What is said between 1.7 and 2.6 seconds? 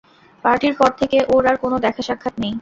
দেখা সাক্ষাত নেই।